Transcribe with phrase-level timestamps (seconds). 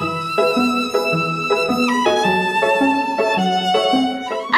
[0.00, 0.04] あ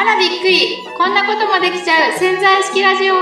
[0.03, 0.77] らびっくり。
[0.97, 2.17] こんなこともできちゃう。
[2.17, 3.13] 潜在式ラジオ。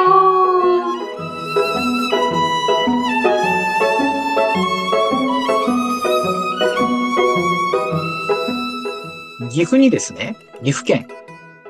[9.49, 11.07] 岐阜にですね、岐阜県、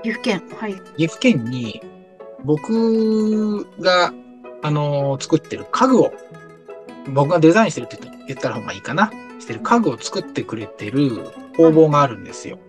[0.04, 0.76] 岐阜県はい。
[0.98, 1.82] 岐阜県に
[2.44, 4.14] 僕が、
[4.62, 6.14] あのー作ってる家具を、
[7.14, 9.12] 僕がデザインしてるって言った言ったら方がいいかな。
[9.42, 12.60] してる家具を作ってくれてる工房があるんですよ。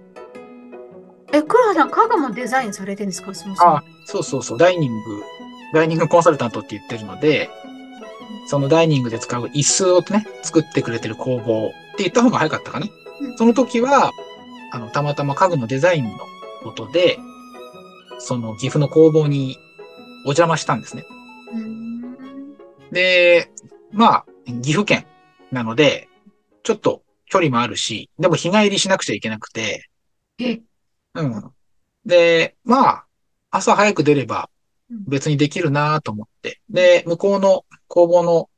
[1.32, 3.32] え黒羽さん家具もデザインされてるんですか？
[3.34, 5.22] そもそもあ、そうそうそう、ダイニング、
[5.72, 7.48] ダイニングコンサルタントって言ってるので、
[8.48, 12.86] そのダイニングで使う椅子をね、作ってくれてる工房って言った方が早かったかな。
[12.86, 12.92] うん
[13.38, 14.10] その時は、
[14.72, 16.10] あの、たまたま家具のデザインの
[16.64, 17.18] ことで、
[18.18, 19.58] その岐阜の工房に
[20.24, 21.04] お邪魔したんですね。
[21.52, 22.56] うーん
[22.90, 23.48] で、
[23.92, 24.24] まあ、
[24.62, 25.06] 岐阜県
[25.52, 26.08] なので、
[26.64, 29.88] ちょっと距離もあるし、でも日帰りしなくちゃいけなくて、
[30.38, 30.62] え。
[31.14, 31.54] うん。
[32.04, 33.06] で、まあ、
[33.50, 34.50] 朝早く出れば
[34.90, 35.04] うん。
[35.06, 36.60] 別にできるなと思って。
[36.70, 38.50] で、向こうの工房の、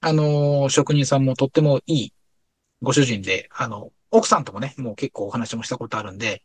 [0.00, 2.14] あのー職人さんもとってもいい
[2.82, 6.42] ご主人で、あの、奥さんともね、もう結構お話もしたことあるんで、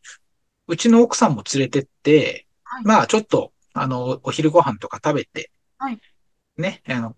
[0.67, 2.85] うちの奥さんも連れてって、はい。
[2.85, 5.99] まあちょっと、あの、お昼ご飯とか食べて、はい。
[6.57, 7.15] ね、あの、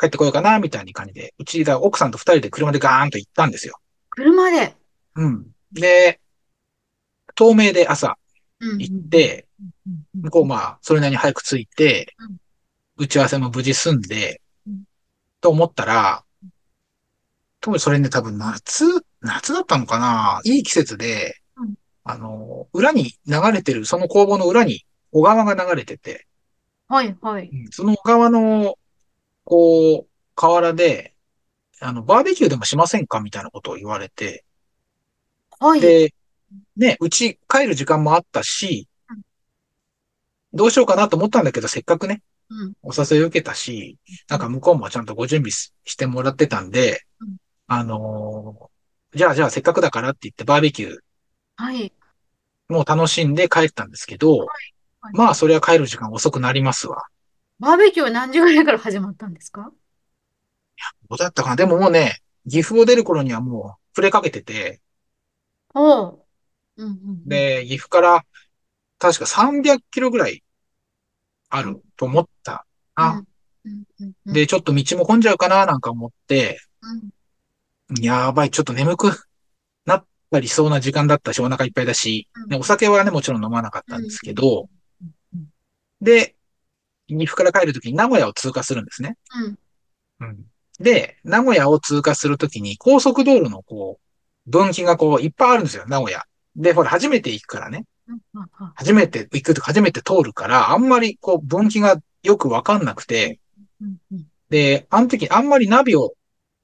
[0.00, 3.78] 帰ってこようかな、みたいな感じで、うちが奥さんと二人で車でガーンと行ったんですよ。
[4.08, 4.74] 車で？
[5.16, 5.46] うん。
[5.72, 6.20] で、
[7.36, 8.16] 東名で朝
[8.60, 9.46] 行行って、
[10.14, 12.36] 向こうまあ、それなりに早く着いてうん、
[12.96, 14.84] 打ち合わせも無事済んでうん、
[15.40, 16.24] と思ったら、
[17.60, 18.84] 当時それね、多分夏、
[19.20, 26.26] 夏だったのかないい季節でうん、あの、裏に流れてる、その工房の裏に小川が流れてて、
[26.88, 27.48] はいはい。
[27.52, 27.68] うん。
[27.70, 28.74] その小川の、
[29.50, 31.16] こう、河原で、
[31.80, 34.44] あの、バーベキューでもしませんかみたいなことを言われて、
[35.58, 35.80] はい。
[35.80, 36.14] で、
[36.76, 39.22] ね、うち帰る時間もあったしうん、
[40.52, 42.72] どうしようかなと思ったんだけど、せっかくね、うん。
[42.82, 48.70] お誘いを受けたし、なんか向こうもちゃんとご準備ししてもらってたんでうん、あのー
[49.12, 50.98] じゃあじゃあせっかくだからって言ってバーベキュー
[51.56, 51.92] はい。
[52.68, 54.48] も楽しんで帰ったんですけど、はい。
[55.14, 57.02] まあそれは帰る時間遅くなりますわ。
[57.60, 59.70] バーベキューは何時ぐらいから始まったんですか？
[61.08, 61.56] どうだったかな？
[61.56, 64.80] でももうね、岐阜を出る頃にはもう触れかけてて、
[65.74, 66.24] おう。
[66.78, 68.24] うんうんうん、で、岐阜から
[68.98, 70.42] 確か300キロぐらい
[71.50, 72.64] あると思った
[72.96, 73.22] な。
[73.64, 76.58] うんうんうんうん、で、ちょっと道も混んじゃうかななんか思って、
[77.90, 78.02] うん。
[78.02, 79.10] やばい、ちょっと眠く
[79.84, 82.48] なったりそうな時間だったし、お腹いっぱいだし、うん。
[82.48, 84.70] ねお酒はね、もちろん飲まなかったんですけど、
[85.02, 85.46] うんうん。
[86.00, 86.36] で、
[87.18, 89.16] 岐阜から帰るときに名古屋を通過するんですね。
[90.20, 90.46] うんうん
[90.78, 96.24] で、名古屋を通過するときに高速道路のこう、分岐がこういっぱいあるんですよ、名古屋。
[96.56, 97.84] で、ほら、初めて行くからね。
[98.74, 103.40] 初めて行くとか初めて通るから、あんまりこう分岐がよくわかんなくて、
[104.48, 106.14] で、あの時あんまりナビを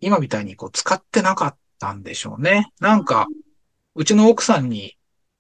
[0.01, 2.73] 今みたいにこう使ってなかったんでしょうね。
[2.81, 3.27] なんか、
[3.95, 4.97] うちの奥さんに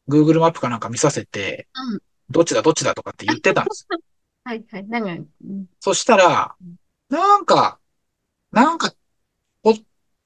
[0.08, 3.86] Google マップかなんか見させて、うんどっちだどっちだとかって言ってたんです。
[4.46, 4.86] はいはい。
[4.86, 6.54] なんか、うんそしたら、
[7.08, 7.80] なんか、
[8.52, 8.94] なんか、
[9.62, 9.76] こ、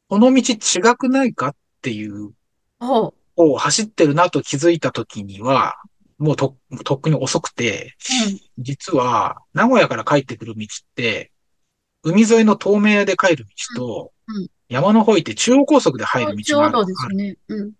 [0.08, 2.32] この道違くないかっていう。
[3.36, 5.76] を走ってるなと気づいた時には、
[6.18, 7.96] もうと、とっくに遅くて、
[8.58, 11.32] 実は、名古屋から帰ってくる道って、
[12.02, 16.78] 海沿いの東名で帰る道と、うんうん山の方行って中央高速で入るち道がある。
[16.78, 17.36] ょうどですね。
[17.48, 17.72] うん。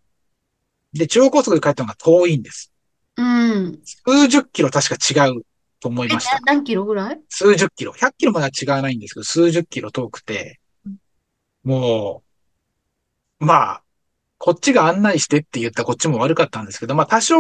[0.93, 2.73] で、中央高速で帰ったのが遠いんです。
[3.17, 3.81] うん。
[3.85, 5.43] 数十キロ確か違う
[5.81, 6.39] と思いえ、ました。
[6.47, 7.21] 何キロぐらい？
[7.29, 7.93] 数十キロ。
[7.93, 10.97] 100キロまでは違わないんですけど、数十キロ遠くてうん、
[11.65, 12.23] も
[13.41, 13.83] う、まあ、
[14.39, 17.37] こっちが案内してって言ったこっちも悪かったんですけど、まあ多少、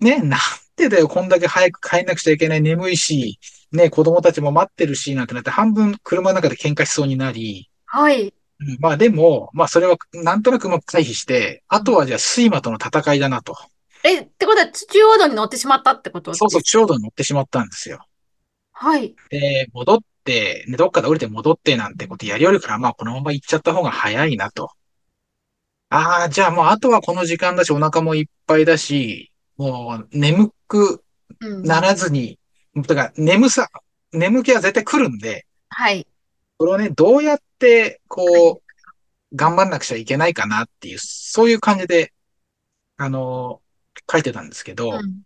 [0.00, 0.40] ね、なん
[0.76, 3.38] でだよ、こんだけ早く帰んなくちゃいけない、眠いし、
[3.72, 8.28] ね、子供たちも待ってるし、なんてなって半分車の中で喧嘩しそうになり、はい。
[8.28, 13.56] うんまあでも、まあそれはなんとなくうまく回避して、あとはじゃあ睡魔との戦いだなと。
[14.04, 16.34] え、ってことは、中央道に乗ってしまったってこと？
[16.34, 18.04] そうそう、ですちょうど乗ってしまったんですよ。
[18.72, 19.14] はい。
[19.30, 24.70] で、戻って、ね、どっかで降りて戻ってなんてことやりよるから、まあこのまま行っちゃった方が早いなと。
[25.88, 31.02] ああ、じゃあもうあとはこの時間だし、お腹もいっぱいだし、もう眠く
[31.40, 31.62] うん。
[31.62, 32.38] ならずに、
[32.76, 33.68] だから眠さ、
[34.12, 36.06] 眠気は絶対来るんで、はい。
[36.58, 42.12] これをね、どうやって、こう、頑張んなくちゃいけないかなっていう、そういう感じで、
[42.98, 43.61] あの
[44.10, 45.22] 書いてたんですけど、うん。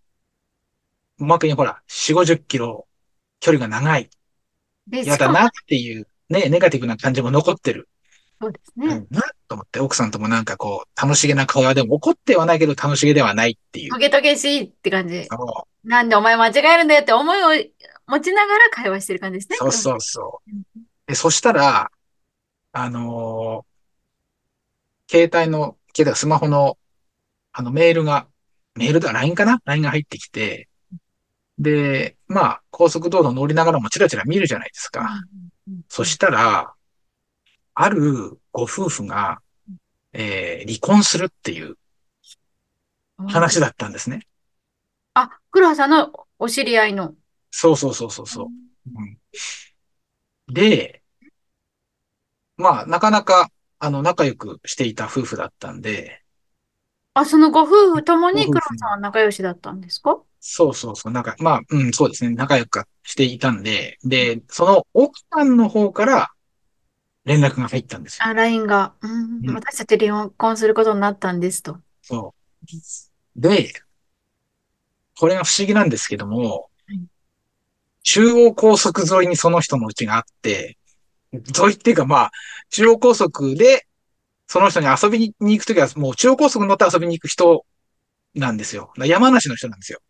[1.21, 2.87] おまけにほら、4、50キロ
[3.41, 4.11] 距離が長い。
[4.87, 7.89] で、しかも嫌だなっていう、ね、ネガティブな感じも残ってる。
[8.41, 8.87] そうですね。
[8.87, 13.91] うん、なと思って、お奥さんともなんかこう、楽しげな会話でも怒ってはないけど楽しげではないっていう。
[13.91, 15.25] トゲトゲしいって感じ。
[15.25, 17.49] そなんでお前間違えるんだよって思いを
[18.07, 19.57] 持ちながら会話してる感じですね。
[19.57, 20.83] うそうそうそううん。
[21.07, 21.91] で、そしたら、
[22.73, 23.77] あのー
[25.09, 26.79] 携帯の、携帯、スマホの、
[27.53, 28.29] あの、メールが、
[28.77, 30.69] メールだ、LINE かな ?LINE が入ってきて、
[31.59, 35.09] で、まあ、高速道路乗りながらもチラチラ見るじゃないですか。
[35.89, 36.75] そしたら、
[37.75, 39.41] あるご夫婦が、
[40.13, 41.77] えー離婚するっていう
[43.29, 44.27] 話だったんですね。
[45.15, 47.15] あ、黒羽さんのお知り合いの。
[47.51, 48.47] そうそうそうそうそう。
[48.47, 49.19] うん
[50.49, 51.03] で、
[52.57, 56.23] まあ、なかなか、あの、仲良くしていた夫婦だったんで、
[57.19, 60.19] あ、そのご夫婦ともに黒羽さんは仲良しだったんですか？
[60.39, 66.29] そうそうそう、なんか、まあ、うん、そうですね、仲良くしていたんで、で、その奥さんの方から
[67.25, 68.27] 連絡が入ったんですよ。
[68.27, 68.93] あ、LINE が。
[69.01, 71.79] うんうん私たち離婚することになったんですと。
[72.03, 72.35] そ
[72.67, 73.41] う。
[73.41, 73.73] で、
[75.19, 77.01] これが不思議なんですけどもはい、
[78.03, 80.77] 中央高速沿いにその人の家があって、
[81.33, 81.41] 沿
[81.71, 82.31] いっていうかまあ、
[82.71, 83.87] 中央高速で
[84.47, 87.65] その人に遊びに行くときはもう中央高速に乗って遊びに行く人
[88.35, 88.93] なんですよ。
[88.97, 90.01] 山梨の人なんですよ。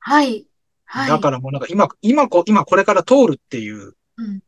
[0.00, 0.46] はい。
[0.84, 1.08] はい。
[1.08, 4.40] だからもうなんか今、今こ、今これから通るっていううん。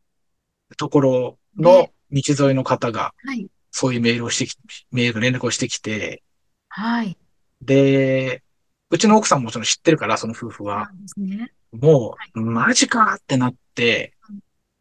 [0.77, 3.47] ところの道沿いの方がはい。
[3.71, 4.55] そういうメールをしてき、
[4.91, 6.23] メール連絡をしてきて、
[6.69, 7.17] はい。
[7.61, 8.43] で、
[8.89, 10.89] うちの奥さんももちろん知ってるから、その夫婦は。
[10.91, 11.51] そうですね。
[11.71, 14.13] もう、マジかってなって、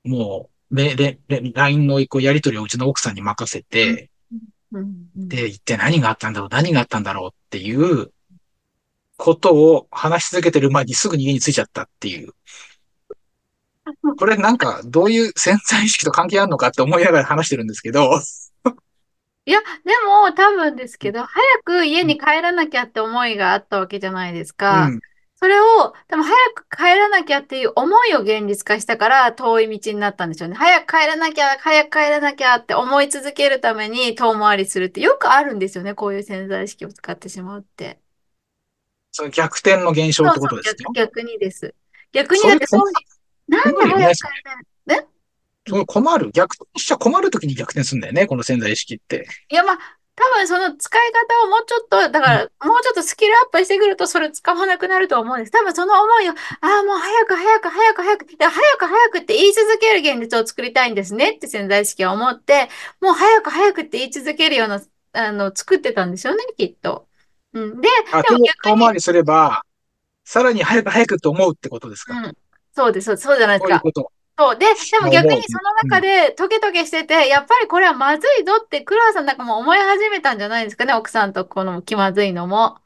[0.05, 4.11] もう、め、れ、れ、LINE のこうやり取りをうちの奥さんに任せて、
[5.17, 8.13] で、一体何があったんだろう、何があったんだろうっていう
[9.17, 12.33] ことを話し続けてる前にすぐに家に着いちゃったっていう。
[14.19, 18.21] これなんか、どういう潜在意識と関係あるのかって思いながら話してるんですけど、
[19.47, 24.89] いや、でも多分ですけど、早く家に帰らなきゃって思いがあったわけじゃないですか。
[24.89, 25.01] うん。
[25.41, 30.57] それを、多分早く帰らなきゃっていう思いを現実化したから遠い道になったんでしょうね。
[30.57, 35.95] 早く帰らなきゃ、早く帰らなきゃって思い続けるために遠回りするってよくあるんですよね。
[35.95, 38.01] こういう潜在意識を使ってしまうって。
[39.13, 40.75] その逆転の現象ってことですよ。
[40.93, 41.73] 逆、逆にです。
[42.13, 42.83] 逆にだってそう、
[43.47, 44.57] なんで早く帰ら
[44.97, 45.07] ない？
[45.69, 46.31] すごい困る。
[46.33, 49.29] 逆転しちゃ困るときに逆転するんだよね、この潜在意識って。
[49.51, 49.79] いや、まあ、
[50.19, 55.53] 多分その使い方をもうちょっと、だから、もうちょっとスキルアップしてくると、それ使わなくなると思うんです。
[55.53, 56.35] 多分その思いを、あ
[56.81, 62.69] あ、もう早く早く早く早く、で早く早くって言い続ける現実を作りたいんですねって潜在意識は思って、
[63.01, 64.83] もう早く早くって言い続けるような、
[65.13, 67.07] あの、作ってたんでしょうね、きっと。
[67.53, 67.81] うん。
[67.81, 69.63] で、あ、でも逆に遠回りすれば、
[70.25, 72.19] さらに早く早くと思うってことですか？
[72.19, 72.37] うん。
[72.75, 73.81] そうです、そうじゃないですか。
[73.81, 74.13] こういうこと。
[74.39, 74.59] そう。
[74.59, 82.79] で、でも逆にその中でトゲトゲしてて、やっぱりこれはまずいぞって黒羽さんなんかも思い始めたんじゃないですかね、奥さんとこの気まずいのも。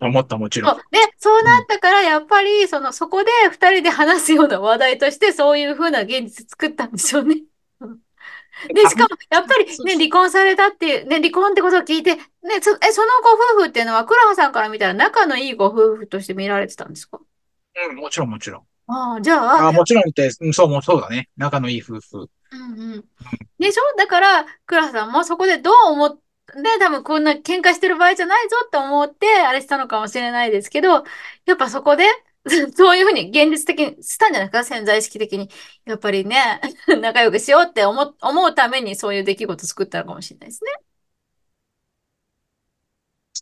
[0.00, 0.72] 思った、もちろ。
[0.72, 7.42] んで、そうなったから、やっぱり、その、そこで二人で話すような話題として、そういうふうな現実作ったんでしょうね。
[7.80, 7.98] う ん
[8.74, 12.22] で、しかも、やっぱりね、離婚されたっていう、ね、離婚ってことを聞いて、ね、
[12.62, 17.20] そ、え、そのご夫婦っていうのは、黒羽さんから見たら仲のいいご夫婦として見られてたんですか？
[17.90, 18.66] うん、もちろん、もちろん。
[18.88, 21.28] ああ、じゃあ、あ、もちろんって、うんそう、もうそうだね。
[21.36, 22.30] 仲のいい夫婦。
[22.50, 23.04] うんうん。
[23.58, 23.82] でしょ？
[23.98, 26.22] だから、黒羽さんもそこでどう思って、
[26.80, 31.04] 多分こんな喧嘩してる場合じゃないぞって思って、あれしたのかもしれないですけど、
[31.44, 32.04] やっぱそこで、
[32.74, 34.64] そういうふうに現実的にしたんじゃないか？
[34.64, 35.50] 潜在意識的に。
[35.84, 36.60] やっぱりね、
[37.02, 40.70] 仲良くしようって思う、思うためにそういう出来事作ったのかもしれないですね。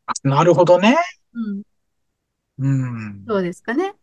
[0.06, 0.96] あなるほどね。
[1.34, 1.62] うん。
[2.58, 3.24] うん。
[3.28, 3.94] そうですかね。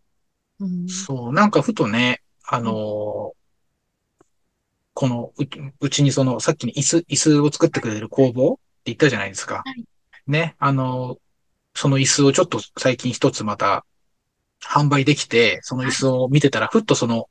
[0.64, 0.88] うん。
[0.88, 3.44] そう、なんかふとね、あのー
[4.96, 5.44] このう、
[5.80, 9.64] うちにその、さっきに椅子、椅子を作ってくれる工房って言ったじゃないですか。
[9.66, 9.84] はい。
[10.28, 11.18] ね、あのー
[11.76, 13.84] その椅子をちょっと最近一つまた
[14.64, 17.30] 販売できて、その椅子を見てたら、ふっとその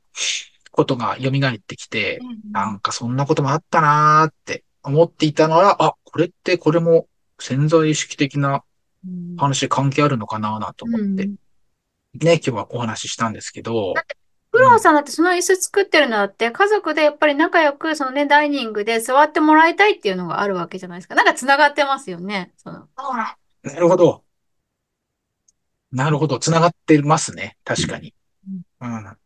[0.71, 2.19] ことが蘇ってきて、
[2.51, 7.07] なんかそんなこともあったなーって思っていたのは、あ、これってこれも
[7.39, 8.65] 潜在意識的な
[9.05, 9.35] うん。
[9.37, 11.35] 話で関係あるのかなーなと思って、うん
[12.13, 13.93] ね、今日はお話ししたんですけど、
[14.51, 21.15] 黒羽さんだってその椅子作ってるのだって、家族でやっぱり仲良く、そのね、ダイニングで座ってもらいたいっていうのがあるわけじゃないですか。
[21.15, 22.51] なんか繋がってますよね。
[22.57, 22.87] その。
[22.95, 24.23] ああなるほど。
[25.91, 26.37] なるほど。
[26.37, 27.57] 繋がってますね。
[27.63, 28.13] 確かに。
[28.81, 29.17] うん。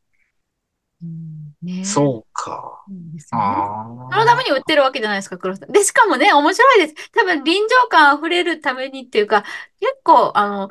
[1.04, 2.84] うんねそうか。
[2.90, 5.72] うんですよねあそのために売ってるわけじゃないですか、黒羽さん。
[5.72, 7.12] で、しかもね、面白いです。
[7.12, 9.44] 多分臨場感溢れるためにっていうか、
[9.80, 10.70] 結構、あの、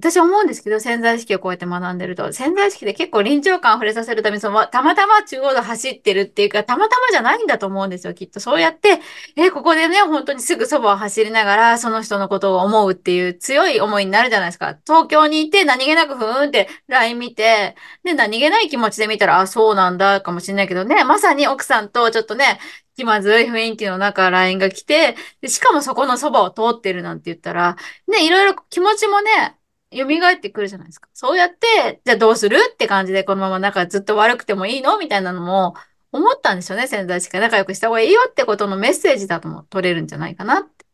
[0.00, 8.38] 私思うんですけど、潜在意識をこうやって学んでると、潜在意識で結構臨場感を触れさせるために、その、たまたま中央道走ってるっていうか、たまたまじゃないんだと思うんですよ、きっと。
[8.38, 9.00] そうやって、
[9.36, 14.78] え、ここでね、本当にすぐそばを走りながら、その人のことを思うっていう強い思いになるじゃないですか。
[14.86, 17.74] 東京にいて何気なくふーんって LINE 見て、
[18.04, 22.60] で、何気ない気持ちで見たら、あ、そうなんだ、かもしれないけどね、まさに奥さんとちょっとね、
[22.96, 27.76] 気まずい雰囲気の中、LINE が来て、で、しかもそこのそばを通ってるなんて言ったら、
[28.08, 29.57] ね、いろいろ気持ちもね、
[29.90, 31.08] 蘇ってくるじゃないですか。
[31.14, 34.98] そうやって、じゃあどうするって感じで、このまま仲ずっと悪くてもいいの？
[34.98, 35.74] みたいなのも
[36.12, 36.86] 思ったんですよね。
[36.86, 40.84] 潜在意識が仲良くした方がいいよってことのメッセージだとも取れるんじゃないかなって。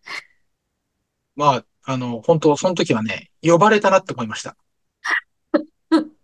[1.34, 4.56] まあ、あの、本当その時はね、呼ばれたなって思いました。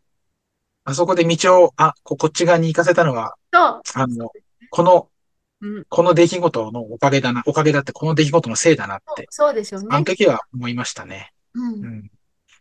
[0.85, 4.31] あそこで道を、あ、こ、こっち側に行かせたのは、あの、
[4.71, 5.09] この、
[5.61, 9.27] うん、この出来事のおかげだな、おかげだって、この出来事のせいだなって。
[9.31, 9.89] そうですよね。
[9.91, 11.33] あの時は思いましたね。
[11.55, 12.11] うん、うん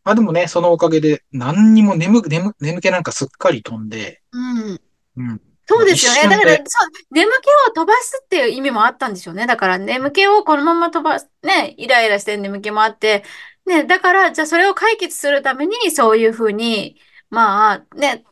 [0.10, 4.82] まあでもね、そのおかげで何にも眠、眠、眠気なんかすっかり飛んで、うん。
[5.18, 5.42] うん。
[5.68, 6.28] そうですよね。
[6.28, 6.64] だから、そう、
[7.12, 9.46] 眠気を飛ばすっていう意味もあったんでしょうね。
[9.46, 13.24] だから、眠気をこのまま飛ばす、ね、イライラして眠気もあって、
[13.68, 17.00] ね、だから、じゃあそれを解決するために、そういうふうに、
[17.30, 18.24] まあ、ね、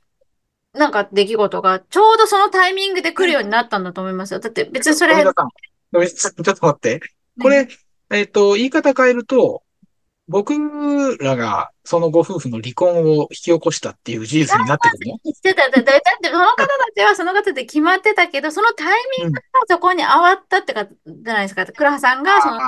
[0.74, 4.40] なんか出来事が、ちょうどそのタイミングで来るようになったんだと思いますよ。
[4.40, 5.14] だって別にそれ。
[5.14, 7.02] ちょっと待って。
[7.40, 7.68] これ、
[8.10, 9.62] えっ、と、言い方変えると、
[10.28, 10.54] 僕
[11.24, 15.34] らがそのご夫婦の離婚を引き起こしたっていう事実になってくるの？
[15.34, 15.70] してた。
[15.70, 21.66] だだってその方たちはその方で決まってたけど、そのタイミングがそこに合わったってか、じゃないですか。
[21.66, 22.60] 倉葉さんが、その、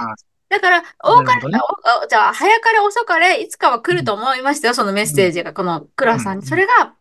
[0.50, 1.60] だから、多かれ、ね、
[2.10, 6.46] じゃあ、早かれ遅かれ、いつかは来ると思いましたよ、そのメッセージが、この倉葉さんに。
[6.46, 6.96] それが、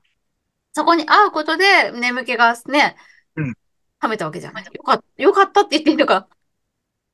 [0.74, 2.96] そこに会うことで、眠気がね、
[3.36, 3.54] うん。
[4.00, 4.64] はめたわけじゃない。
[4.64, 6.28] よかった、よかったって言っていいのか。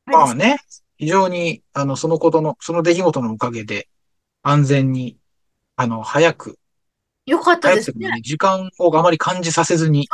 [0.07, 0.59] まあね。
[0.97, 3.89] 非常に、あの、そのことの、その出来事のおかげで、
[4.43, 5.17] 安全に、
[5.77, 6.59] あの、早く、
[7.27, 8.21] よかったですね。
[8.23, 10.09] 時間をあまり感じさせずに、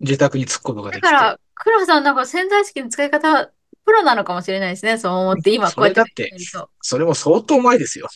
[0.00, 1.06] 自宅に着くことができて。
[1.06, 3.50] だから、黒さんなんか潜在意識の使い方、
[3.84, 4.98] プロなのかもしれないですね。
[4.98, 6.00] そう思って、今こうやって。
[6.00, 8.08] それだって、それも相当前ですよ。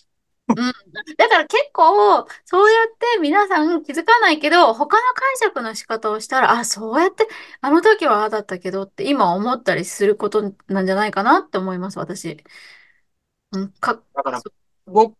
[0.48, 0.56] うん。
[0.56, 7.26] だから結構、そうやって皆さん気づかないけど、他の解釈の仕方をしたら、あ、そうやって、
[7.60, 12.44] あの時はああだったけどって今思ったりすることなんじゃないかなって思います、私。
[13.52, 14.42] うん、か、だから、
[14.86, 15.16] 僕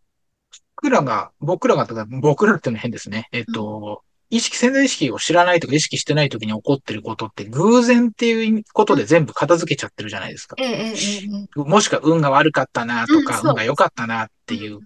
[0.89, 3.27] らが、僕らが、僕らっていうのは変ですね。
[3.31, 10.55] えっと、うん、意識、潜在意識を知らないとか意識してない時に起こってることって偶然っていうことで全部片付けちゃってるじゃないですか。
[10.59, 14.81] ええええ、もしくは運が悪かったなとか、うん、運が良かったなっていう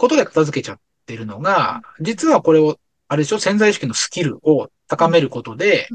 [0.00, 5.88] ことで片付けちゃってるのが、実はこれを、あれでしょ潜在意識のスキルを高めることで、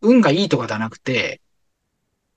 [0.00, 1.42] 運がいいとかじゃなくて、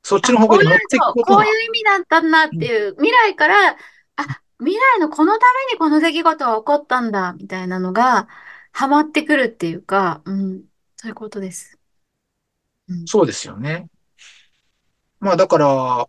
[0.03, 3.77] そっちの方向に持っていくことこういう意味だったんだっていう、未来から、
[4.18, 8.27] あ、未来のこのためにこの出来事が起こったんだ、みたいなのが、
[8.74, 10.63] ハマってくるっていうか、うん、
[10.98, 11.79] そういうことです。
[12.89, 13.88] うん、そうですよね。
[15.22, 16.08] まあだから、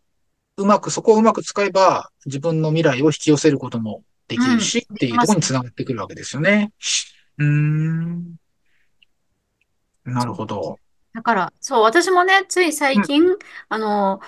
[0.56, 6.72] うまく、そこをうまく使えば、自分の未来を引き寄せることもできるし、っていうところにつながってくるわけですよね。
[7.38, 8.36] うん。
[10.04, 10.78] なるほど。
[11.12, 14.20] だから、そう、私もね、つい最近、うん、あの、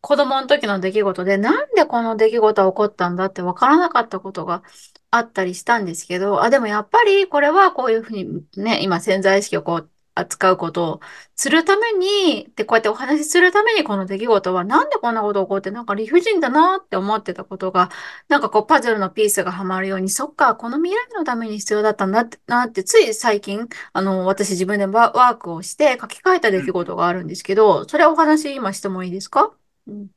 [0.00, 4.62] 子供の時の出来事で、なんでこの出来事が起こったんだって分からなかったことが
[5.10, 9.90] あったりしたんですけど、あ、でもやっぱりこれはこういうふうにね、今潜在意識をこう
[10.20, 11.00] 扱うことを
[11.36, 17.90] するために、で、こうやってお話しするためにこの出来事はなんでこんなこと起こってなんか理不尽だなって思ってたことが、
[18.28, 29.54] なんかこうパズルのピースがはまるように、そっか、この未来のために必要だったんだってなって、つい最近、あの、私自分でワークをして書き換えた出来事があるんですけど、それお話今してもいいですか
[29.86, 30.10] うん。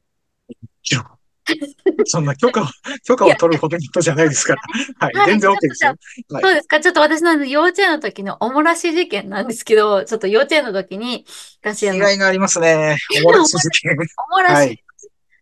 [2.05, 2.65] そんな許可を、
[3.05, 4.61] 許可を取るほどの人じゃないですから。
[4.99, 5.95] はい、全然 OK ですよ。
[6.29, 6.79] そうですか。
[6.79, 11.25] ちょっと私の幼稚園の時のおもらし事件なんですけど、ちょっと幼稚園の時に、
[11.61, 12.09] 私あの。
[12.09, 12.97] 違いがありますね。
[13.19, 13.95] おもらし事件。
[14.31, 14.53] おもらし。
[14.53, 14.83] はい。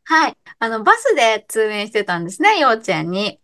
[0.03, 0.37] はい。
[0.59, 3.39] あの、バスで通園してたんですね、幼稚園に。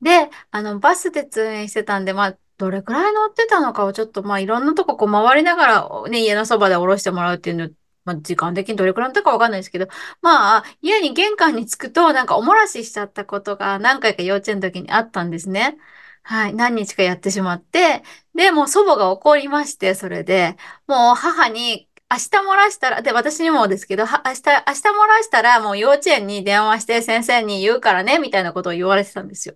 [0.00, 7.68] で、あの、バスで通園してたんで、まあ、どれくらい乗ってたのかをちょっと、まあ、いろんなとここう回りながら、ね、家のそばで降ろしてもらうっていうの
[8.08, 9.86] まあ、時間的にどれくらいだったかわかんないですけど、
[10.22, 15.76] まあ、家に玄関に着くと、なんかお漏らししちゃったことが何回か幼稚園の時にあったんですね。
[16.22, 16.54] はい。
[16.54, 18.02] 何日かやってしまって、
[18.34, 29.54] で、もう祖母が怒りまして、それで、もう母に、明日漏らしたら、で、私にもですけど、明日、明日漏らしたら、もう幼稚園に電話して先生に言うからね、みたいなことを言われてたんですよ。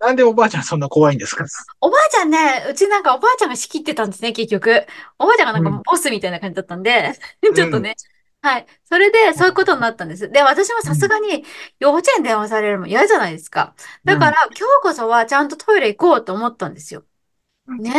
[0.00, 1.44] なんでおばあちゃんそんな怖いんですか？
[1.80, 4.86] おばあちゃんね、うちなんかおばあちゃんが仕切ってたんですね、結局。
[5.18, 7.94] おばあちゃんがなんかボスみたいな感じだったんで、うん、ちょっとね、
[8.42, 8.66] はい。
[8.84, 10.30] それで、そういうことになったんです。
[10.30, 10.82] で、私もうん。
[10.82, 11.44] さすがに
[11.78, 13.74] 幼稚園電話されるのも嫌じゃないですか。
[14.04, 14.56] だから、うん。
[14.56, 17.04] 今日こそはちゃんとトイレ行こうと思ったんですよ。
[17.66, 17.82] うん。
[17.82, 17.92] ね。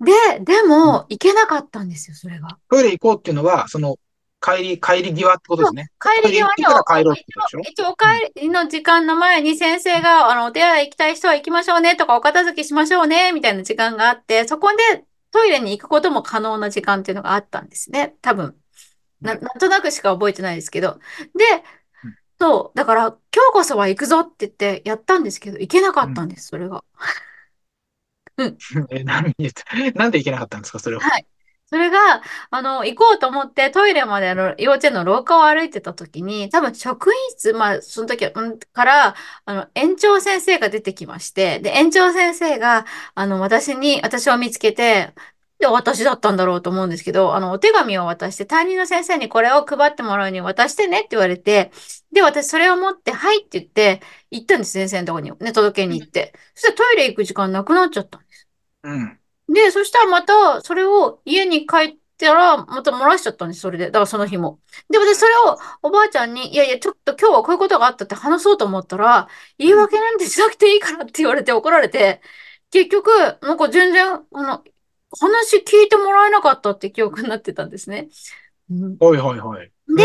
[0.00, 2.58] で、でも、行けなかったんですよ、それが。
[2.68, 3.96] トイレ行こうっていうのは、その、
[4.40, 5.90] 帰り、帰り際ってことですね。
[6.00, 7.58] 帰り際にトイレ行ってから帰ろうってことでしょ？
[7.58, 8.04] お、一応、お帰
[8.36, 8.42] うん。
[8.42, 18.14] りの時間の前に先生が、あの、お手洗い行きたい人は行きましょうねとか、お片付けしましょうね、みたいな時間があって、そこでトイレに行くことも可能な時間っていうのがあったんですね。
[18.22, 18.56] 多分。
[19.20, 20.94] な、なんとなくしか覚えてないですけど。
[21.36, 21.44] で、
[22.04, 26.12] うんそう、だから、今日こそは行くぞって言ってやったんですけど、行けなかうん。
[26.12, 26.84] ったんです、それが。
[28.38, 28.56] うん
[28.90, 31.02] え、何言って、なんで行けなかったんですか、それは？
[31.02, 31.26] はい。
[31.72, 38.28] それが、あの、行こうと思ってトイレまであの幼稚園の廊下を歩いてた時に、多分職員室、まあ、その時
[38.72, 45.14] から、あの、園長先生が出てきまして、で、園長先生が、あの、私に、私を見つけて、
[45.60, 51.70] で、私だったんだろうと思うんですけど、あの、お手紙を渡して、担任の先生にこれを配ってもらうに渡してねって言われて、
[52.12, 54.00] で、私それを持って、はいって言って、
[54.30, 56.32] 行ったんです、先生のところにね、届けに行って。
[56.54, 58.48] そしたらトイレ行く時間なくなっちゃったんです。
[58.82, 59.19] うん。
[59.52, 63.86] で、そしたらまた、それを家に帰ったら、また漏らしちゃったんです、それで。
[63.86, 64.60] だからその日も。
[64.88, 69.28] で、私それをおばあちゃんに、いやいや、ちょっと今日はこういうことがあったって話そうと思ったら、
[69.58, 72.22] 言い訳なんてしなくていいからって言われて怒られて、
[72.70, 73.10] 結局、
[73.42, 74.64] なんか全然、あの、
[75.18, 78.08] 話聞いてもらえなかったって記憶になってたんですね。
[78.70, 79.72] うんはいはいはい。
[79.88, 80.04] で、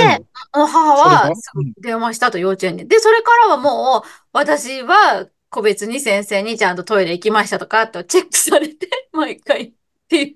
[0.55, 0.67] うん。
[0.67, 1.31] 母は。
[1.77, 2.87] 電話したと幼稚園に。
[2.87, 9.73] で、それからはもう、私は個別に先生にちゃんとトイレ行きましたとか、とチェックされて、 毎回っ
[10.09, 10.35] ていう。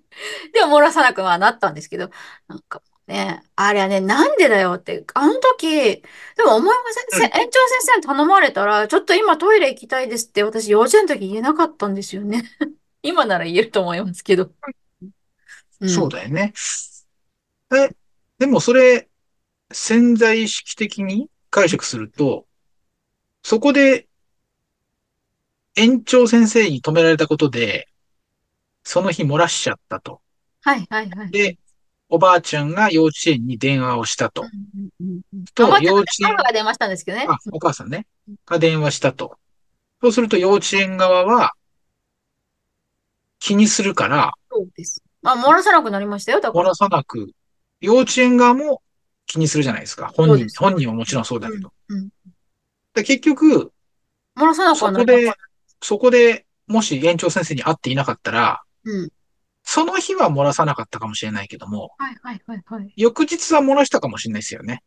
[0.53, 2.09] でも漏らさなくはなったんですけど、
[2.47, 6.03] なんかね、あれはね、なんでだよって、あの時、で
[6.45, 6.73] も思いま
[7.11, 12.43] せん、せ園長先生に頼まれたら、ちょっと今トイレ行きたいですって私幼稚園の時言えなかったんですよね。
[13.03, 14.51] 今なら言えると思いますけど。
[15.81, 15.89] うん。
[15.89, 16.53] そうだよね。
[17.73, 17.89] え、
[18.37, 19.09] でもそれ、
[19.71, 22.45] 潜在意識的に解釈すると、
[23.43, 24.08] そこで
[25.79, 27.87] 園長先生に止められたことで、
[28.83, 30.21] その日漏らしちゃったと。
[30.61, 31.31] はいはいはい。
[31.31, 31.57] で、
[32.09, 34.41] おばあちゃんが幼稚園に電話をしたと。
[34.41, 37.27] うんうんうんと、あちゃんがね、幼稚園、母が電話したんですけどね。
[37.29, 38.07] あ、お母さんね、
[38.45, 39.37] が電話したと。
[40.01, 41.53] そうすると幼稚園側は
[43.39, 45.01] 気にするから、そうです。
[45.21, 46.65] まあ、漏らさなくなりましたよ、だから。
[46.65, 47.31] 漏らさなく、
[47.79, 48.81] 幼稚園側も
[49.25, 50.11] 気にするじゃないですか。
[50.13, 50.47] 本人。
[50.57, 51.71] 本人はもちろんそうだうん、けど。
[51.87, 52.09] うん。
[52.93, 53.71] で結局、
[54.37, 55.25] 漏らさなくはなります。
[55.25, 55.48] そこで、
[55.81, 59.09] そこでもし園長先生に会っていなかったら、うん。
[59.63, 62.93] その日は漏らさなかったかもしれないけども、はいはいはいはい。
[62.95, 64.83] 翌日は漏らしたかもしれないですよね。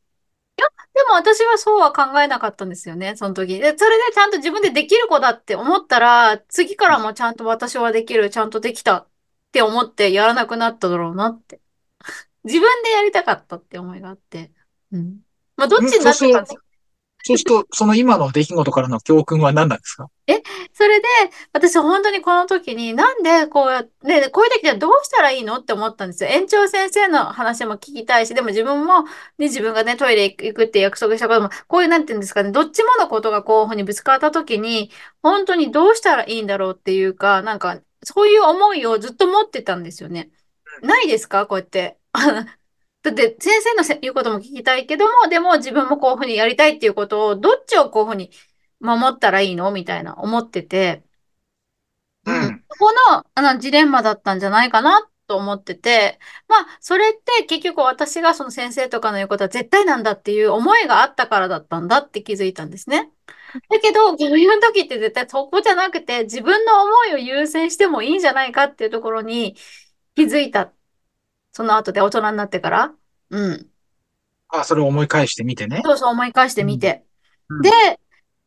[0.94, 3.58] でも私はそうは考えなかったんですよね、その時。
[3.58, 9.08] で、それでちゃんと自分でできる子だって思ったら、次からもちゃんと私はできる、ちゃんとできたっ
[9.52, 11.60] て思ってやらなくなっただろうなって。
[12.44, 14.52] 自分でやりたかったって思いがあって。
[14.92, 15.20] うん。
[15.56, 16.61] まあ、どっちになってたんですよ。
[17.24, 20.08] そうすると、その今の出来事からの教訓は何なんですか？
[20.26, 21.06] え、それで、
[21.52, 26.30] 私本当にこの時に、なんでこうやって、ね、こういう時はどうしたらいいのって思ったんですよ。
[26.30, 29.08] 園長先生の話も聞きたいし、でも自分も、ね、
[29.46, 34.90] 自分がね、トイレ行くって約束したことも、こういう、なんていうんですかね、どっちものことがこういうふうにぶつかった時に、
[35.22, 40.30] 本当にどうしたらいいんだろうっていうか、なんか、そういう思いをずっと持ってたんですよね。
[40.82, 41.46] ないですか？
[41.46, 41.98] こうやって。
[43.02, 48.30] だって先生のせ言うことも聞きたいけども、でも自分もこういうふうにやりたいっていうことを、どっちをこういうふうに
[48.80, 51.02] 守ったらいいのみたいな思ってて、
[52.24, 52.34] うん。
[52.34, 52.64] うん。
[52.70, 63.10] そこの、あのジレンマだったんじゃないかなと思ってて、まあ、それって結局私がその先生とかの言うことは絶対なんだっていう思いがあったからだったんだって気づいたんですね。
[63.70, 69.56] だけど、こういう時って絶対そこじゃなくて、自分の思いを優先してもいいんじゃないかっていうところに
[70.16, 70.72] 気づいた。
[71.52, 72.92] その後で大人になってから？
[73.30, 73.66] うん。
[74.48, 75.82] あ、それを思い返してみてね。
[75.84, 76.66] そうそう思い返してうん。
[76.68, 77.04] みて。
[77.62, 77.96] で、うん。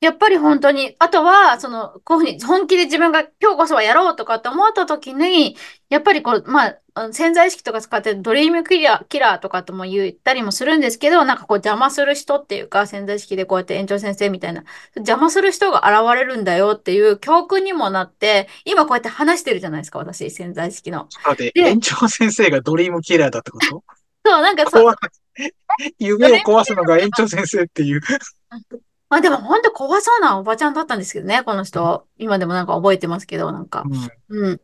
[0.02, 5.56] やっぱり本当に、あとは、その、こういうふうに本気で自分が今日こそはやろうとかって思った時に、
[5.90, 14.64] やっぱりこう、まあ、潜在意識とか使ってドリームキラー、キラーとかとも言ったりもするんですけど、なんかこう邪魔する人っていうか、潜在意識でこうやって園長先生みたいな、
[14.96, 21.08] 邪魔する人が現れるんだよっていう教訓にもなって、今こうやって話してるじゃないですか、私、潜在意識の。
[21.38, 23.84] で、で、園長先生がドリームキラーだってこと？
[24.26, 24.94] そう、なんかそう。
[26.00, 28.02] 夢を壊すのが園長先生っていう。
[29.16, 32.06] まあでも本当怖そうなおばちゃんだったんですけどね、この人。
[32.18, 33.86] 今でもなんか覚えてますけど、なんか。
[34.30, 34.48] うん。
[34.48, 34.58] うん。
[34.58, 34.62] で、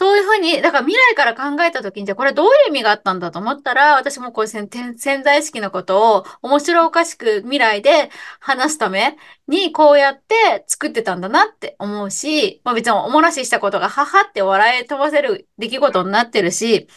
[0.00, 8.08] そういうふうに、だから未来から考えたときに、じゃあこれどういう意味があったんだと思ったら、私もこう潜在意識のことを面白おかしく未来で
[8.38, 16.88] 話すためにこうやって作ってたんだなって思うし、まあ別におもらししたことがははって笑い飛ばせる出来事になってるし、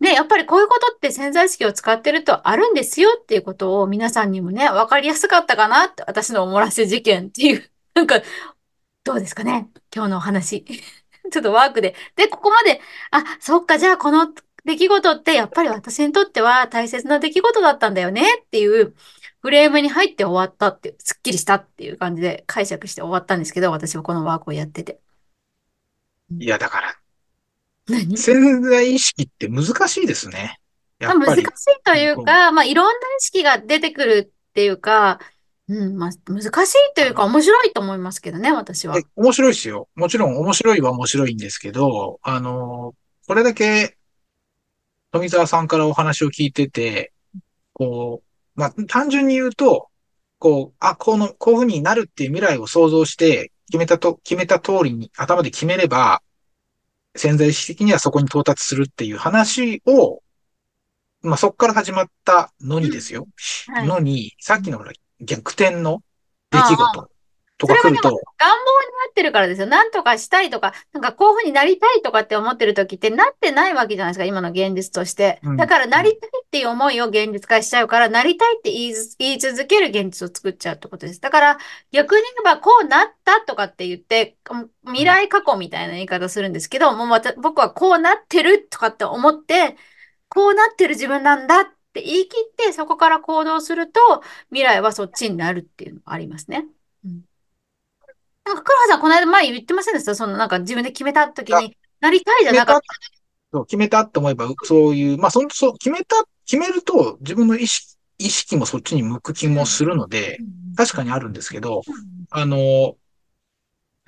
[0.00, 8.20] ね、やっぱりこういうことって潜在意識を使ってるとあるんですよっていうことを皆さんにもね、わかりやすかったかなって、私のおもらし事件っていう、なんか、
[9.04, 9.68] どうですかね？
[9.94, 10.64] 今日のお話。
[11.32, 11.94] ちょっとワークで。
[12.16, 14.32] で、ここまで、あ、そっか、じゃあこの
[14.64, 18.94] 出来事ってやっぱり私にとっては大切な出来事だったんだよねっていう
[19.40, 25.00] フレームに入って終わったって、すっきりしたっていう感じで解釈して終わったんですけど、私はこのワークをやってて。
[26.38, 26.94] いや、だから、
[27.88, 28.18] 何？
[28.18, 30.58] 潜在意識って難しいですね。
[30.98, 31.42] やっぱり。
[31.42, 35.20] 難しいというか、まあいろんな意識が出てくるっていうか、
[35.68, 38.96] うん、まあ難しいというか面白いと思いますけどね、私は。
[39.16, 39.88] 面白いですよ。
[39.94, 42.94] もちろん面白いは面白いんですけど、あの、
[43.26, 43.96] これだけ
[45.12, 47.12] 富澤さんからお話を聞いてて、
[47.72, 48.22] こ
[48.56, 49.88] う、まあ単純に言うと、
[50.38, 56.22] こう、あ、この、こういうふうになるっていう未来を想像して、決めたと、決めた通りに頭で決めれば、
[57.16, 60.22] 潜在意識的にはそこに到達するっていう話を、
[61.20, 63.26] まあ、そこから始まったのにですよ。
[63.68, 64.82] うんはい、のに、さっきの
[65.20, 66.02] 逆転の
[66.50, 67.08] 出来事
[67.58, 68.08] とか来ると。
[68.10, 68.20] 願望にな
[69.10, 69.66] ってるからですよ。
[69.66, 75.40] なんとかしたいとか、なんかこういうふうになりたいとかって思ってる時ってなってないわけじゃないですか、今の現実として。
[75.56, 81.20] だからなりたいっていう思いを現実化しちゃうから、なりたいって言い言い続ける現実を作っちゃうってことです。
[81.20, 81.58] だから
[81.90, 84.36] 逆に言えばこうなったとかって言って、
[84.86, 89.76] 未来過去みたいな言い方するんですけど、もうまた僕はこうなってるとかって思って、
[90.28, 91.66] こうなってる自分なんだっ
[92.02, 94.00] て言い切って、そこから行動すると、
[94.50, 96.66] 未来はそっちになるっていうのがありますね。
[97.04, 97.24] うん
[98.44, 100.14] なんか、黒羽さん、この間前言ってませんでした？
[100.14, 102.82] そのなんか自分で決めた時に、なりたいじゃなかった。
[103.52, 110.38] そう、決めたって思えば、そういう、まあ、その、そう、決めた、決めると自分の意識、意識もそっちに向く気もするので、
[110.78, 111.82] 確かにあるんですけど、
[112.30, 112.96] あの、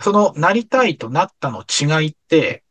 [0.00, 2.64] その、なりたいとなったの違いって、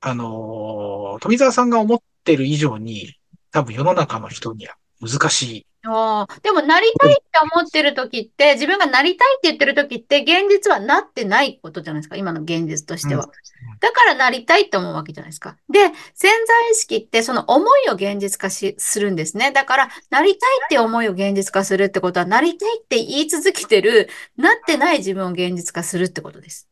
[0.00, 3.14] あの、富澤さんが思ってる以上に、
[3.54, 5.66] 多分世の中の人には難しい
[6.42, 7.22] でもなりたいって
[7.54, 13.28] 思ってる時って、自分がなりたいって言ってる時って、現実はなってないことじゃないですか、今の現実としては。
[13.80, 15.56] だからなりたいって思うわけじゃないですか。
[15.68, 15.78] で、
[16.14, 19.52] 潜在意識ってその思いを現実化し、するんですね。
[19.52, 26.66] だから、なりたいって思いを現実化するってことは、なりたいって言い続けてる、なってない自分を現実化するってことです。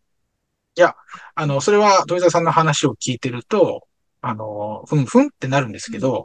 [0.75, 0.97] いや、
[1.35, 3.87] あの、それは、土井沢さんの話を聞いてると、
[4.23, 6.25] あの、ふんふんってなるんですけど、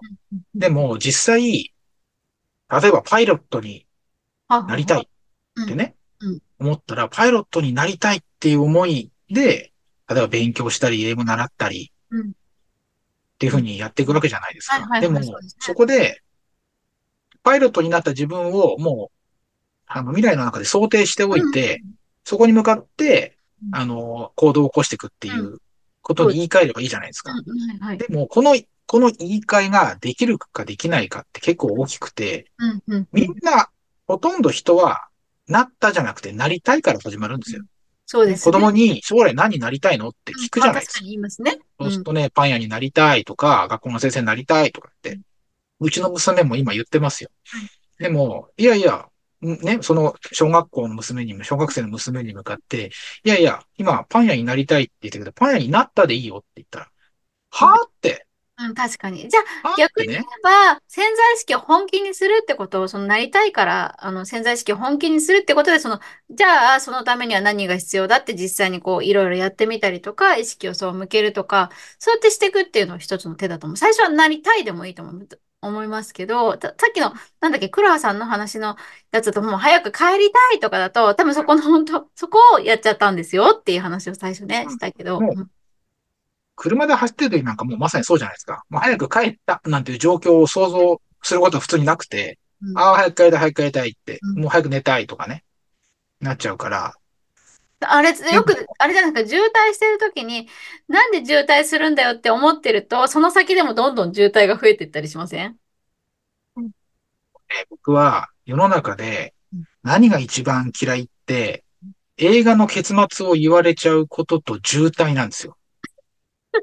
[0.56, 1.74] でも実際、
[2.70, 3.86] 例えばパイロットに
[4.68, 5.10] なりたい
[5.64, 5.96] ってね、
[6.60, 9.74] 思ったら、パイロットになりたいっていう思いで、
[10.08, 11.92] 例えば勉強したり、英語習ったり、
[12.24, 15.00] っていうふうにやっていくわけじゃないですか。
[15.02, 15.20] でも、
[15.60, 16.22] そこで、
[17.44, 19.16] パイロットになった自分をもう、
[19.88, 21.82] あの、未来の中で想定しておいて、
[22.24, 23.38] そこに向かって、
[23.72, 25.58] あの、行動を起こしていくっていう
[26.08, 27.34] ことに言い換えればいいじゃないですか。
[27.98, 32.46] でも、このこの言い換えができるかできないかって結構大きくて、
[33.12, 33.70] みんな、
[34.08, 35.10] ほとんど人は、
[35.48, 37.63] なったじゃなくて、なりたいから始まるんですよ。
[38.06, 41.00] そうです、ね、子供に将来何になりたいのって聞くじゃないですか。
[41.00, 41.60] うん、確かに言いますね。
[41.78, 45.20] そうするとね、パン屋になりたいとか、学校の先生になりたいとかって、
[45.82, 47.30] うちの娘も今言ってますよ。
[48.00, 49.08] でも、いやいや、
[49.41, 52.91] ね、その小学校の娘にも、小学生の娘に向かって、
[53.23, 56.91] いやいや、今パン屋になりたいって言ったけど、パン屋になったでいいよって言ったら、
[57.52, 58.28] はぁって、
[58.60, 59.30] うん、確かに。
[59.30, 66.00] じゃあ、逆に言えば、潜在意識を本気にするってことを、そのなりたいから、あの、潜在意識を本気にするってことで、その、
[66.32, 71.69] じゃあ、そのためには何が必要だって実際にこう、いろいろやってみたりとか、意識をそう向けるとか、
[72.00, 73.78] そうやってしていくっていうのは一つの手だと思う。
[73.78, 75.28] 最初はなりたいでもいいと思う。
[75.62, 78.76] 思いますけど、さっきの、なんだっけ、黒羽さんの話の
[79.12, 85.20] やつだと、もう早く帰りたいとかだと、多分そこの本当、そこをやっちゃったんですよっていう話を最初ね、したけど。
[86.56, 88.63] 車で走ってる時なんかもうまさにそうじゃないですか。
[88.70, 95.43] もう早く帰ったなんていう状況を想像することは普通になくて、うん、ああ、早く帰りたい、早く帰りたいって、うん、もう早く寝たいとかね、
[96.20, 96.93] なっちゃうから。
[97.82, 100.48] あれ、よく、あれじゃないですか、渋滞してる時に、
[100.88, 105.58] なんで渋滞するんだよって思ってると、その先でもどんどん渋滞が増えていったりしません、
[106.56, 106.72] うん、
[107.70, 109.34] 僕は世の中で
[109.84, 111.63] 何が一番嫌いって、
[112.18, 115.56] 映画の結末を言われちゃうことと渋滞なんですよ。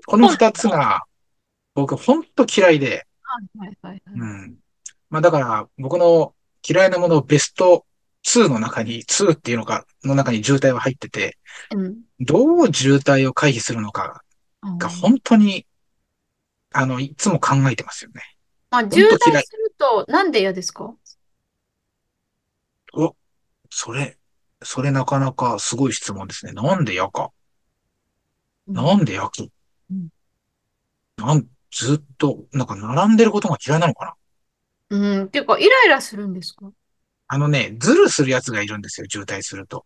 [0.06, 1.04] この二つが、
[1.74, 3.06] 僕、ほんと嫌いで。
[3.22, 4.56] はいはいはい、うん。
[5.10, 6.34] まあだから、僕の
[6.68, 7.86] 嫌いなものベスト
[8.24, 11.38] 2の中に、2っていうのか、の中に渋滞は入ってて、
[11.74, 14.22] うん、どう渋滞を回避するのか
[14.62, 15.66] がうん本当に、
[16.72, 18.22] あの、いつも考えてますよね。
[18.70, 19.06] まあ、渋。
[19.08, 20.94] 滞すると、なんで嫌ですか？
[22.94, 23.14] お、
[23.70, 24.16] それ、
[24.62, 26.52] それなかなかすごい質問ですね。
[26.52, 27.30] なんで嫌か？
[28.66, 29.52] うんなんで嫌き
[29.90, 30.08] うん
[31.18, 34.16] なん、ずっと、なんか並んでることが嫌いなのか
[34.90, 34.98] な？
[34.98, 35.24] うん。
[35.26, 36.72] っていうか、イライラするんですか？
[37.34, 39.78] あのね、ズルする奴がいるんですよ、渋滞すると。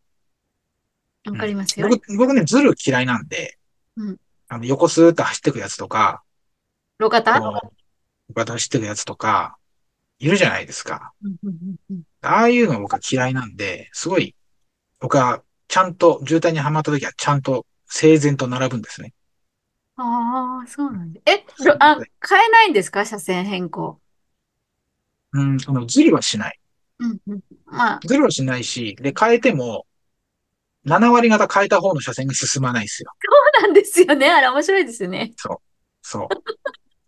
[1.24, 1.88] わうんかりますよ。
[1.88, 3.56] 僕、僕ね、ズル嫌いなんで、
[3.96, 4.16] うん
[4.48, 6.22] あの、横スーッと走ってくやつとか、
[7.00, 7.40] 路肩？
[7.40, 7.72] こ
[8.28, 9.56] う、バタ走ってくやつとか、
[10.18, 11.12] いるじゃないですか。
[11.22, 14.34] うんうんうんうんああいうの僕は嫌いなんで、すごい、
[15.00, 19.14] 僕はちゃんと渋滞にはまった時はちゃんと整然と並ぶんですね。
[19.96, 21.22] ああ、そうなんです。
[21.26, 23.06] え、ろあ、変えないんですか？
[23.06, 23.98] 車線変更。
[25.32, 26.58] うん、あの、ズルはしない。
[27.00, 27.40] うんうん。
[27.66, 29.86] まあ、ズルはしないし、で、変えても、
[30.84, 33.10] 7割方変えた方の車線が進まないですよ。
[33.20, 34.30] そうなんですよね。
[34.30, 35.32] あれ面白いですよね。
[35.36, 36.28] そう。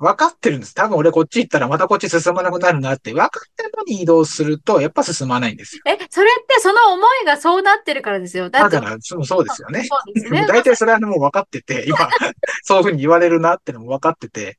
[0.01, 0.75] 分かってるんです。
[0.75, 5.83] 多分俺こっち行ったらまたこっち進まなくなるなって、分かってるのに移動すると、やっぱ進まないんですよ。
[5.87, 8.49] え、それってその思いがそうなってるからですよ。
[8.49, 9.85] だだから、そうそうですよね。
[9.85, 10.47] そうですね。
[10.47, 11.99] 大体それはもう分かってて、今、
[12.65, 14.59] そういうふうに言われるなってのも分かってて。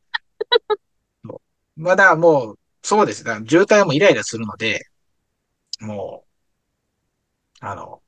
[1.26, 3.24] そうまあだもう、そうです。
[3.24, 4.91] だから渋滞はもうイライラするので、
[5.82, 6.26] も
[7.62, 8.02] う、あの、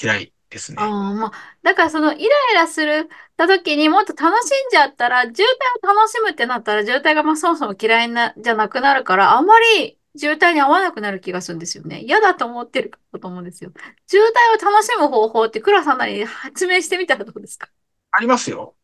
[0.00, 0.76] 嫌いですね。
[0.80, 5.42] ああ、まあ、だからそのイライラするた時にもっと楽しんじゃったら、渋滞
[5.82, 12.00] を楽しむってなったら、渋滞がまあそもそも嫌いな、じゃなくなるから、あまり渋滞に合わなくなる気がするんですよね。
[12.00, 13.72] 嫌だと思ってると思うんですよ。
[14.06, 17.68] 渋滞を楽しむ方法って、倉さんなりに発明してみたらどうですか？
[18.12, 18.74] ありますよ。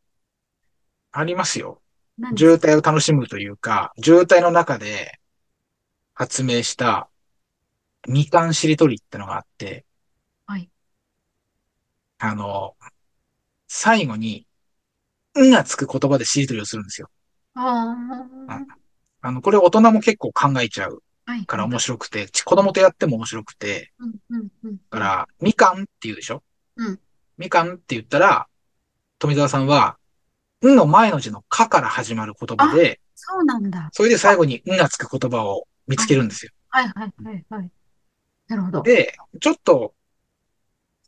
[1.13, 1.81] ありますよ。
[2.19, 2.69] 何ですか？
[2.69, 5.19] 渋滞を楽しむというか、渋滞の中で
[6.15, 7.09] 発明した
[8.09, 9.85] みかんしりとりってのがあって、
[10.47, 10.71] はい。
[12.19, 12.75] あの、
[13.69, 14.47] 最後に、
[15.39, 17.11] んがつく言葉でしりとりをするんですよ。
[17.55, 17.97] あ
[18.49, 18.61] あ、
[19.23, 21.45] あの、これ大人も結構考えちゃうはい。
[21.45, 24.77] から面白くて、ち子供とやっても面白くて、うん、うん、うん。
[24.77, 26.43] だから、みかんって言うでしょ？
[26.77, 27.01] うん。
[27.37, 28.47] みかんって言ったら、
[29.19, 29.99] 富澤さんは、
[30.65, 33.89] んの前の字のかから始まる言葉で、そうなんだ。
[33.93, 36.53] それで最後にんがつく言葉を見つけるんですよ。
[36.69, 37.71] はい、はい、はい、はい。
[38.49, 38.83] なるほど。
[38.83, 39.95] で、ちょっと、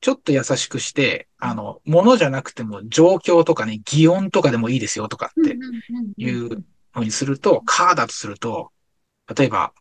[0.01, 5.57] ちょっと優しくして、あの、ものじゃなくても状況とかね、擬音とかでもいいですよとかって
[6.17, 8.71] いうのにすると、カーだとすると、
[9.37, 9.73] 例えば、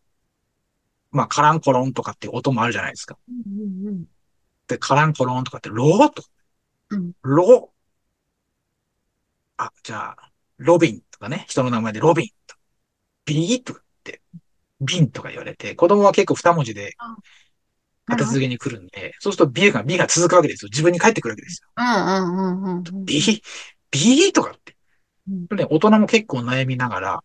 [1.12, 3.18] まあ、カランコロンとかっていう音もあるじゃないですか。
[3.30, 4.06] うんうんうん
[4.68, 6.30] で、カランコロンとかって、ローとか、
[6.90, 9.64] うんロー。
[9.64, 12.56] あ、じゃあ、ロビンとかね、人の名前でロビンと。
[13.26, 14.22] ビーとかって、
[14.82, 16.96] ビンとか言われて、子供は結構二文字で
[18.10, 20.70] 立て続けに来るんで、そうするとビーが、ビーが続くわけですよ。
[20.72, 21.70] 自分に返ってくるわけですよ。
[21.76, 23.06] うんうんうんうんうん。
[23.06, 23.42] ビー、
[23.92, 24.76] ビーとかって。
[25.30, 27.24] うんね、大人も結構悩みながら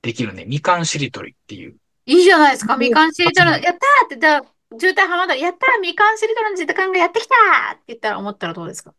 [0.00, 1.76] できるね、みかんしりとりっていう。
[2.06, 2.76] いいじゃないですか。
[2.76, 3.74] みかんしりとりやったー
[4.06, 4.42] って、じゃあ、
[4.78, 8.94] 渋滞はまったら、やったーみかんしりとりの時間がやってきたーって言ったら思ったらどうですか？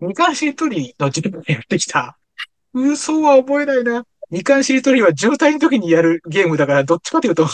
[0.00, 2.16] みかんしりとりの自分がやってきた。
[2.72, 4.06] 嘘は覚えないな。
[4.32, 7.46] みかんしりとりは渋滞の時にやるゲームだから、どっちかというと、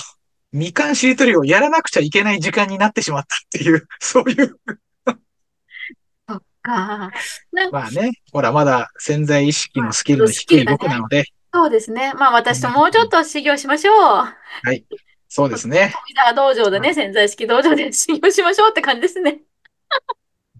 [0.53, 4.57] みかんしりとりをやらなくちゃいけない時間になってしまったっていう、 そういう。
[6.29, 7.11] そっか。
[7.73, 12.14] まあね、ほら、まだ潜在意識のスキルの低い僕なので、そうですね。
[12.14, 13.97] まあ私ともうちょっと修行しましょう。
[13.97, 14.35] は
[14.73, 14.85] い。
[15.29, 15.93] そうですね。
[16.07, 19.41] 富澤道場でね、潜在意識道場で修行しましょうって感じですね。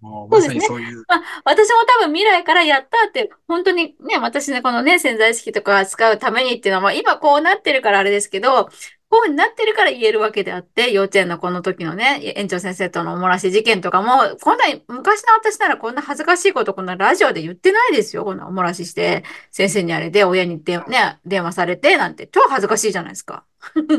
[0.01, 1.03] もうまさにそそういう。
[1.43, 8.69] 私も多分未来からやったって、本当にね、私ね、このね、潜在意識とか使うためにっていうのは、まあ今こうなってるからあれですけど、
[9.09, 18.23] こうになってるから言えるわけであって、幼稚園のこの時のね、園長先生とのおもらし事件とかも、こんな、昔の私ならこんな恥ずかしいことこんなラジオで言ってないですよ。
[18.23, 23.45] こんなおもらしして、先生にあれで、親にで、ね、電話されて、なんて、超恥ずかしいじゃないですか。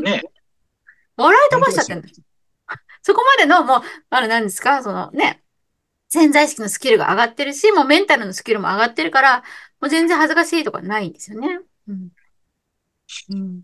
[0.01, 0.23] ね。
[1.17, 2.21] 笑い飛ばしちゃってるんです。
[3.01, 5.43] そこまでの、もう、あの、何ですか、そのね、
[6.11, 9.37] 潜在意識のスキルが上がってるし、もうメンタルのスキルも上がってるから、
[9.79, 11.59] もう全然恥ずかしいとかないんですよね。
[11.87, 12.09] うん。
[13.29, 13.63] うん。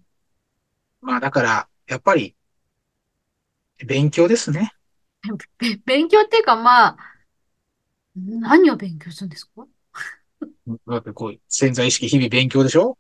[1.02, 2.36] まあだから、やっぱり、
[3.86, 4.72] 勉強ですね。
[5.60, 6.98] べ 勉強っていうか、まあ、
[8.16, 9.68] 何を勉強するんですか？
[10.88, 12.98] だってこう、潜在意識日々勉強でしょ？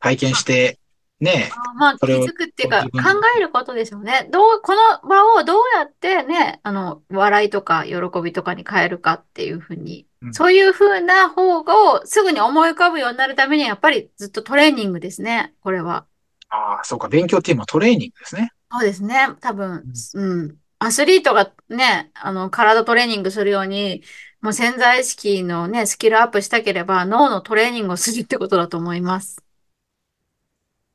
[0.00, 0.78] 体験して、
[1.20, 2.90] ねあまあ、気づくっていうか、考
[3.36, 4.28] えることでしょうね。
[4.30, 16.06] どう、この場をどうやってね、あの、笑いとか喜びとかに変えるかっていうふうに、うんそういうふうな方をすぐに思い浮かぶようになるためには、やっぱりずっとトレーニングですね、これは。
[16.48, 18.50] ああ、そうか、勉強っていうのはトレーニングですね。
[18.70, 19.28] そうですね。
[19.40, 20.56] 多分、うん。
[20.80, 24.02] アスリートがね、あの、体トレーニングするように、
[24.40, 29.42] もう潜在意識のね、スキルアップしたければ脳のトレーニングをするってことだと思います。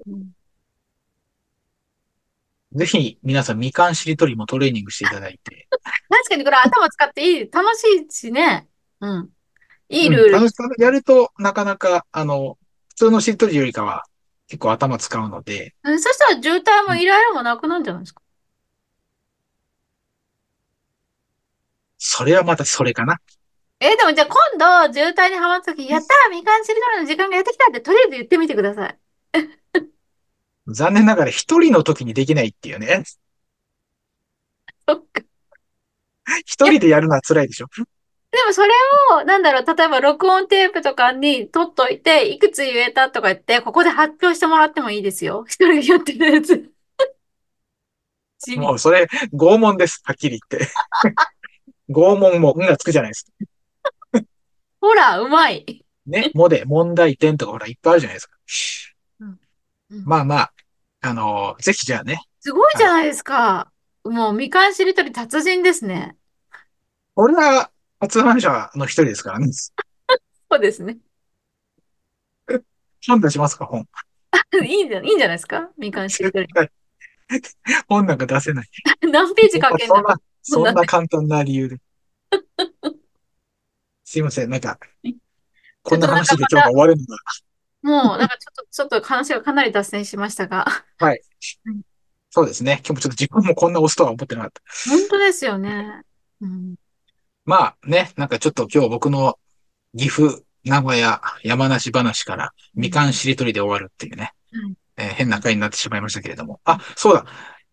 [0.07, 0.35] うん
[2.75, 5.67] ぜひ皆さん、みかんしりとりもトレーニングしていただいて。
[6.09, 8.67] 確かにこれ頭使っていい、楽しいしね。
[8.99, 9.29] うん。
[9.89, 10.25] いいルール。
[10.25, 12.57] うん楽しくやると、なかなか、あの、
[12.89, 14.03] 普通のしりとりよりかは、
[14.47, 18.23] 結構頭使うので、うんそしたら渋滞もイライラもなくなるんじゃないですか？
[21.99, 23.19] それはまたそれかな。
[23.79, 28.97] えでもじゃあ今度渋滞にはまった時、やったーみかんしりとりの時間がやってきたってとりあえず言ってみてください。
[30.67, 33.03] 残念ながら一人の時にできないっていうね。
[34.87, 35.21] そっか。
[36.45, 37.67] 一人でやるのは辛いでしょ？
[38.31, 38.69] でもそれ
[39.11, 45.45] を、なんだろう、例えば録音テープとかに取っといて、いくつ言えたとか言って、ここで発表してもらってもいいですよ。
[45.47, 46.71] 一人でやってるやつ。
[48.57, 50.01] もうそれ、拷問です。
[50.03, 50.67] はっきり言って。
[51.89, 53.31] 拷問も、うんがつくじゃないです
[54.13, 54.21] か。
[54.81, 55.85] ほら、うまい。
[56.07, 56.31] ね。
[56.33, 58.35] もで、問題点とかほら、いっぱいあるじゃないですか。
[59.93, 60.53] うんまあまあ、
[61.01, 63.71] あのぜひじゃあね、すごいじゃないですか。
[64.03, 66.17] もう、みかんしりとり達人ですね。
[67.15, 69.47] 俺は発案者の一人ですからね。
[70.51, 70.97] そうですね。
[73.07, 73.87] 本出しますか、本。
[74.65, 75.69] いいんじゃ、いいんじゃないですか？
[75.77, 76.47] みかんしりとり。
[77.87, 78.69] 本なんか出せない。
[79.09, 79.95] 何ページ書けんの？
[79.95, 81.77] そんな、そんな簡単な理由で。
[84.03, 84.79] すいません、なんか、
[85.81, 87.17] こんな話で今日が終わるのが。
[87.83, 90.65] もう、なんかちょっと、ちょっと話がかなり脱線しましたが。
[90.97, 91.21] はい。
[92.31, 92.81] そうですね。
[92.83, 94.61] 今日もちょっと自分もこんな押すとは思ってなかった。
[94.89, 96.01] 本当ですよね。
[96.41, 96.75] うん。
[97.45, 99.37] まあね、なんかちょっと今日僕の
[99.95, 106.59] 岐阜、名古屋、山梨話からみかんしりとりで終わるっていうね、うんえー変な回になってしまいましたけれども。
[106.63, 107.25] あ、そうだ。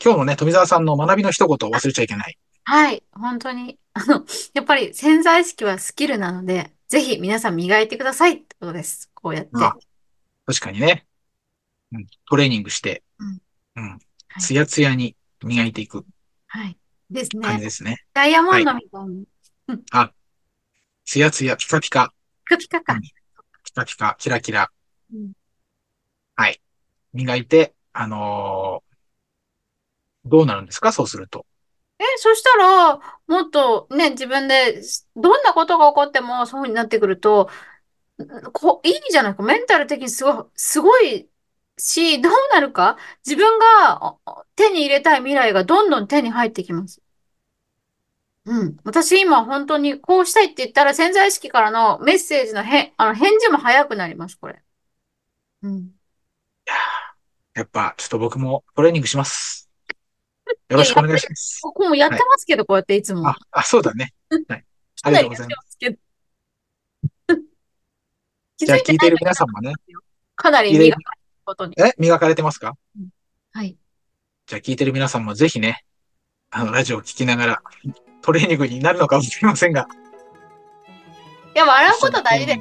[0.03, 2.39] 今日のね、富澤さんの学びの一言を忘れちゃいけない。
[2.65, 3.79] はい、本当に。
[3.93, 9.11] あの、やっぱり潜在意識はスキルなので、ぜひ皆さん磨いてくださいってことです。
[9.15, 9.51] こうやって。
[9.55, 9.77] あ
[10.53, 11.07] 確かにね。
[11.93, 13.03] うん、トレーニングして、
[13.77, 13.99] うん。
[14.39, 16.05] つやつやに磨いていく。
[16.47, 16.77] はい。
[17.11, 17.47] ですね。
[17.47, 18.05] 感じですね。
[18.15, 19.27] ダイヤモンドみたいに、
[21.05, 22.13] つやつや、ピカピカ、
[22.45, 22.95] ピカピカか。
[22.95, 23.01] うん。
[23.03, 23.13] ピ
[23.75, 24.71] カピカ、キラキラ、
[25.13, 25.33] うん。
[27.13, 28.91] 磨いて、あのー
[30.27, 30.93] どうなるんですか？
[30.93, 31.47] そうすると。
[31.99, 34.83] え、そしたら、もっとね、自分で、
[35.17, 37.49] どんなことが起こってもそうになってくると、
[38.53, 39.43] こ、いいじゃないか。
[39.43, 41.29] メンタル的にすごい、すごい
[41.79, 47.03] し、どうなるか、自分があ手に入れたい未来がどんどん手に入ってきます。
[48.45, 48.77] うん。
[48.85, 54.63] 私今本当にこうしたいって言ったら潜在意識からのメッセージのへ、あの返事も早くなります、これ。
[55.63, 55.91] うん。
[57.55, 59.69] やっぱ、ちょっと僕もトレーニングします。
[60.69, 61.61] よろしくお願いします。
[61.63, 63.29] ここもやってますけど、こうやっていつも。
[63.29, 64.15] あ、あ、そうだね。
[64.49, 64.65] はい。
[65.03, 65.63] ありがとうございま。
[65.63, 65.70] す。
[68.67, 69.73] じゃあ聞いている皆さんもね、
[70.37, 70.97] かなり磨かれる
[71.45, 71.75] ことに。
[71.79, 71.93] え？
[71.99, 72.75] 磨かれてますか？
[73.53, 73.77] はい。
[74.47, 75.85] じゃあ聞いてる皆さんもぜひね、
[76.51, 77.63] あの、ラジオを聞きながら、
[78.21, 79.89] トレーニングになるのかもしれませんが、
[81.55, 82.61] いや、笑うこと大事です。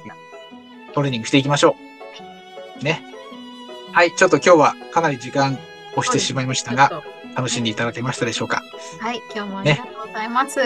[0.94, 1.76] トレーニングしていきましょ
[2.80, 2.84] う。
[2.84, 3.04] ね。
[3.92, 5.58] はい、ちょっと今日はかなり時間
[5.96, 7.04] 押してしまいましたが、
[7.36, 8.62] 楽しんでいただけましたでしょうか？
[9.02, 10.60] はい、今日もありがとうございます。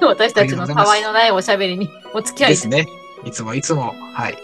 [0.00, 2.86] 私たちのたわいのないおしゃべりにお付き合いですね。
[3.24, 4.36] いつもいつも、はい。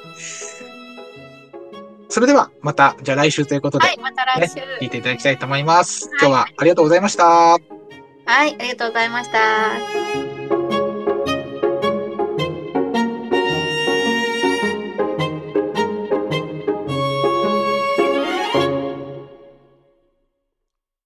[2.08, 4.60] それでは、また、じゃあ来週ということで、はい、また来週。
[4.80, 6.06] 聞いていただきたいと思います。
[6.06, 7.24] い今日はありがとうございました。
[7.24, 7.60] はい、
[8.26, 10.27] ありがとうございました。